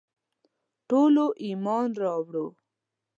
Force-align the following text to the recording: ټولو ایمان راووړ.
ټولو 0.89 1.25
ایمان 1.45 1.85
راووړ. 2.01 2.35